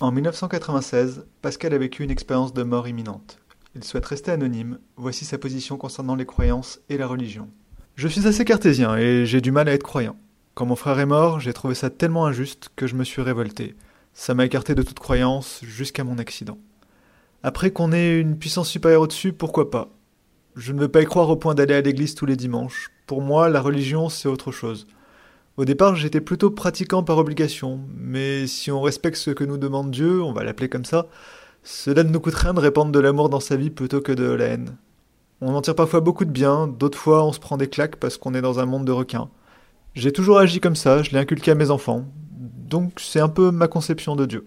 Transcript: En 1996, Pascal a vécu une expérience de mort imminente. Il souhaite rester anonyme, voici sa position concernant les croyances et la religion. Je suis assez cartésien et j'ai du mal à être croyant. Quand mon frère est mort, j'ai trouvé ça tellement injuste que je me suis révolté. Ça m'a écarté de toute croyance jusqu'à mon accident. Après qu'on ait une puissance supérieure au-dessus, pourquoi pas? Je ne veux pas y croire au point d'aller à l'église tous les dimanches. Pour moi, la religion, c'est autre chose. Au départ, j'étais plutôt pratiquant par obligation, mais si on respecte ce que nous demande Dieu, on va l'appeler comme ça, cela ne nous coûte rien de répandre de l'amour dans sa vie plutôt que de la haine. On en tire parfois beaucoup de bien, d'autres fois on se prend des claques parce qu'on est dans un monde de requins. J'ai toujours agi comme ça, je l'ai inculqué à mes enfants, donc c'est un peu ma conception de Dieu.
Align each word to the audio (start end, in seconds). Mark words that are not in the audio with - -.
En 0.00 0.12
1996, 0.12 1.26
Pascal 1.42 1.74
a 1.74 1.78
vécu 1.78 2.04
une 2.04 2.12
expérience 2.12 2.54
de 2.54 2.62
mort 2.62 2.86
imminente. 2.86 3.40
Il 3.74 3.82
souhaite 3.82 4.06
rester 4.06 4.30
anonyme, 4.30 4.78
voici 4.96 5.24
sa 5.24 5.38
position 5.38 5.76
concernant 5.76 6.14
les 6.14 6.24
croyances 6.24 6.78
et 6.88 6.96
la 6.96 7.08
religion. 7.08 7.48
Je 7.96 8.06
suis 8.06 8.28
assez 8.28 8.44
cartésien 8.44 8.96
et 8.96 9.26
j'ai 9.26 9.40
du 9.40 9.50
mal 9.50 9.68
à 9.68 9.72
être 9.72 9.82
croyant. 9.82 10.14
Quand 10.54 10.66
mon 10.66 10.76
frère 10.76 11.00
est 11.00 11.06
mort, 11.06 11.40
j'ai 11.40 11.52
trouvé 11.52 11.74
ça 11.74 11.90
tellement 11.90 12.26
injuste 12.26 12.70
que 12.76 12.86
je 12.86 12.94
me 12.94 13.02
suis 13.02 13.22
révolté. 13.22 13.74
Ça 14.12 14.34
m'a 14.34 14.44
écarté 14.44 14.76
de 14.76 14.82
toute 14.82 15.00
croyance 15.00 15.62
jusqu'à 15.64 16.04
mon 16.04 16.18
accident. 16.18 16.58
Après 17.42 17.72
qu'on 17.72 17.90
ait 17.90 18.20
une 18.20 18.38
puissance 18.38 18.68
supérieure 18.68 19.02
au-dessus, 19.02 19.32
pourquoi 19.32 19.68
pas? 19.68 19.88
Je 20.54 20.72
ne 20.72 20.78
veux 20.78 20.88
pas 20.88 21.02
y 21.02 21.06
croire 21.06 21.28
au 21.28 21.36
point 21.36 21.56
d'aller 21.56 21.74
à 21.74 21.80
l'église 21.80 22.14
tous 22.14 22.26
les 22.26 22.36
dimanches. 22.36 22.92
Pour 23.08 23.20
moi, 23.20 23.48
la 23.48 23.60
religion, 23.60 24.08
c'est 24.08 24.28
autre 24.28 24.52
chose. 24.52 24.86
Au 25.58 25.64
départ, 25.64 25.96
j'étais 25.96 26.20
plutôt 26.20 26.52
pratiquant 26.52 27.02
par 27.02 27.18
obligation, 27.18 27.80
mais 27.96 28.46
si 28.46 28.70
on 28.70 28.80
respecte 28.80 29.16
ce 29.16 29.32
que 29.32 29.42
nous 29.42 29.58
demande 29.58 29.90
Dieu, 29.90 30.22
on 30.22 30.30
va 30.30 30.44
l'appeler 30.44 30.68
comme 30.68 30.84
ça, 30.84 31.08
cela 31.64 32.04
ne 32.04 32.10
nous 32.10 32.20
coûte 32.20 32.36
rien 32.36 32.54
de 32.54 32.60
répandre 32.60 32.92
de 32.92 33.00
l'amour 33.00 33.28
dans 33.28 33.40
sa 33.40 33.56
vie 33.56 33.68
plutôt 33.68 34.00
que 34.00 34.12
de 34.12 34.22
la 34.22 34.44
haine. 34.44 34.76
On 35.40 35.56
en 35.56 35.60
tire 35.60 35.74
parfois 35.74 35.98
beaucoup 35.98 36.24
de 36.24 36.30
bien, 36.30 36.68
d'autres 36.68 36.96
fois 36.96 37.24
on 37.24 37.32
se 37.32 37.40
prend 37.40 37.56
des 37.56 37.66
claques 37.66 37.96
parce 37.96 38.18
qu'on 38.18 38.34
est 38.34 38.40
dans 38.40 38.60
un 38.60 38.66
monde 38.66 38.84
de 38.84 38.92
requins. 38.92 39.30
J'ai 39.94 40.12
toujours 40.12 40.38
agi 40.38 40.60
comme 40.60 40.76
ça, 40.76 41.02
je 41.02 41.10
l'ai 41.10 41.18
inculqué 41.18 41.50
à 41.50 41.56
mes 41.56 41.72
enfants, 41.72 42.04
donc 42.30 42.92
c'est 42.98 43.18
un 43.18 43.28
peu 43.28 43.50
ma 43.50 43.66
conception 43.66 44.14
de 44.14 44.26
Dieu. 44.26 44.46